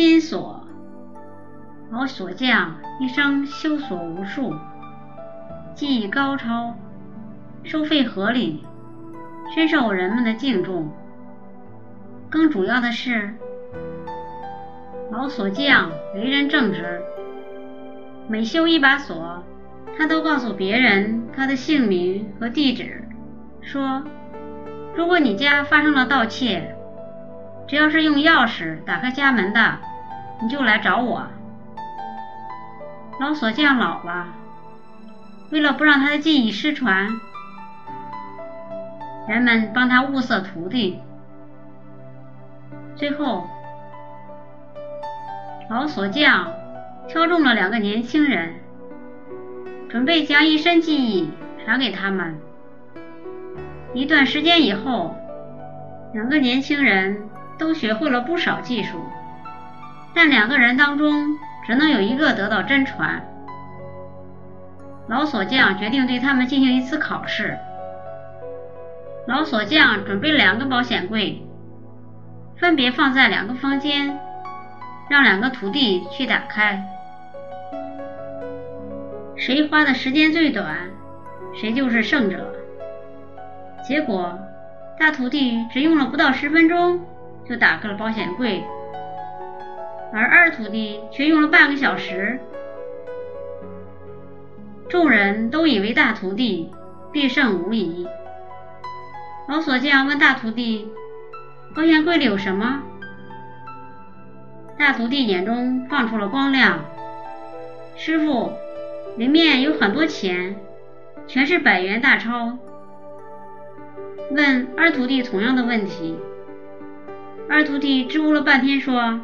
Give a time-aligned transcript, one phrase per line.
[0.00, 0.64] 心锁。
[1.90, 4.54] 老锁匠一生修锁无数，
[5.74, 6.74] 技艺高超，
[7.64, 8.64] 收费合理，
[9.54, 10.90] 深受人们的敬重。
[12.30, 13.34] 更主要的是，
[15.12, 17.02] 老锁匠为人正直，
[18.26, 19.44] 每修一把锁，
[19.98, 23.06] 他都告诉别人他的姓名和地址，
[23.60, 24.02] 说：
[24.96, 26.74] 如果你家发生了盗窃，
[27.68, 29.78] 只要是用钥匙打开家门的，
[30.42, 31.26] 你就来找我。
[33.20, 34.28] 老锁匠老了，
[35.50, 37.10] 为了不让他的技艺失传，
[39.28, 40.98] 人们帮他物色徒弟。
[42.96, 43.48] 最后，
[45.68, 46.50] 老锁匠
[47.08, 48.54] 挑中了两个年轻人，
[49.88, 51.30] 准备将一身技艺
[51.62, 52.38] 传给他们。
[53.92, 55.14] 一段时间以后，
[56.14, 57.28] 两个年轻人
[57.58, 59.04] 都学会了不少技术，
[60.14, 61.38] 但两个人当中。
[61.66, 63.22] 只能有一个得到真传。
[65.06, 67.56] 老锁匠决定对他们进行一次考试。
[69.28, 71.40] 老锁匠准备两个保险柜，
[72.56, 74.18] 分别放在两个房间，
[75.08, 76.82] 让两个徒弟去打开。
[79.36, 80.76] 谁花的时间最短，
[81.54, 82.52] 谁就是胜者。
[83.86, 84.36] 结果，
[84.98, 87.00] 大徒弟只用了不到十分钟
[87.48, 88.64] 就打开了保险柜。
[90.50, 92.38] 徒弟却用了半个小时，
[94.88, 96.70] 众人都以为大徒弟
[97.12, 98.06] 必胜无疑。
[99.48, 100.88] 老锁匠问大徒弟
[101.74, 102.82] ：“保险柜里有什么？”
[104.78, 106.84] 大徒弟眼中放出了光亮
[107.96, 108.52] ：“师傅，
[109.16, 110.56] 里面有很多钱，
[111.26, 112.58] 全是百元大钞。”
[114.32, 116.16] 问二徒弟同样的问题，
[117.48, 119.20] 二徒弟支吾了半天说。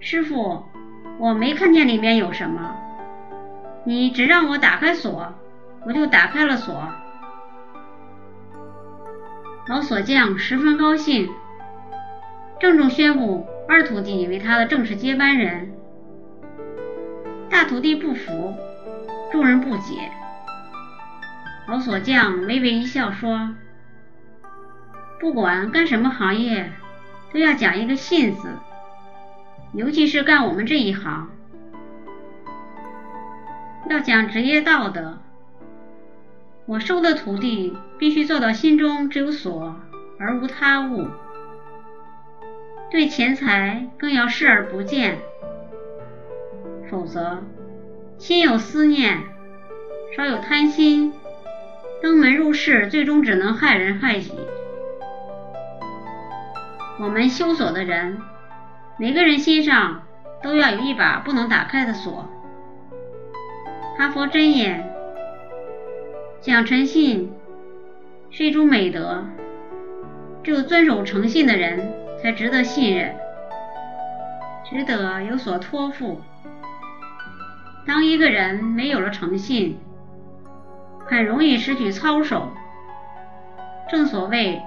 [0.00, 0.62] 师傅，
[1.18, 2.76] 我没看见里面有什么，
[3.84, 5.34] 你只让我打开锁，
[5.84, 6.88] 我就打开了锁。
[9.66, 11.28] 老锁匠十分高兴，
[12.60, 15.72] 郑重宣布二徒弟为他的正式接班人。
[17.50, 18.54] 大徒弟不服，
[19.32, 20.10] 众人不解。
[21.66, 23.54] 老锁匠微微一笑说
[25.20, 26.72] ：“不管干什么行业，
[27.32, 28.48] 都要讲一个信字。”
[29.74, 31.28] 尤其是干我们这一行，
[33.90, 35.18] 要讲职业道德。
[36.64, 39.76] 我收的徒弟必须做到心中只有锁
[40.18, 41.08] 而无他物，
[42.90, 45.18] 对钱财更要视而不见，
[46.90, 47.42] 否则
[48.16, 49.18] 心有思念，
[50.16, 51.12] 稍有贪心，
[52.02, 54.32] 登门入室，最终只能害人害己。
[56.98, 58.18] 我们修锁的人。
[59.00, 60.02] 每个人心上
[60.42, 62.28] 都要有一把不能打开的锁。
[63.96, 64.92] 哈佛箴言：
[66.40, 67.32] 讲诚信
[68.30, 69.24] 是一种美德，
[70.42, 73.14] 只有遵守诚信的人才值得信任，
[74.68, 76.20] 值得有所托付。
[77.86, 79.78] 当一个人没有了诚信，
[81.06, 82.48] 很容易失去操守。
[83.88, 84.60] 正所谓，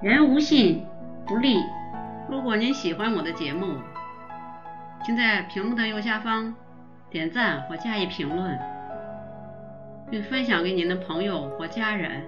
[0.00, 0.86] 人无信
[1.26, 1.58] 不立。
[2.32, 3.76] 如果您喜欢我的节目，
[5.04, 6.54] 请在屏幕的右下方
[7.10, 8.58] 点赞或加以评论，
[10.10, 12.22] 并分享给您的朋友或家人。